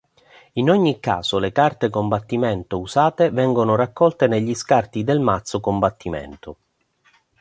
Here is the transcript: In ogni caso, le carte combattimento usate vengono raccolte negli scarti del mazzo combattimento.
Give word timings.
In 0.53 0.67
ogni 0.71 0.99
caso, 0.99 1.37
le 1.37 1.51
carte 1.51 1.91
combattimento 1.91 2.79
usate 2.79 3.29
vengono 3.29 3.75
raccolte 3.75 4.25
negli 4.25 4.55
scarti 4.55 5.03
del 5.03 5.19
mazzo 5.19 5.59
combattimento. 5.59 6.57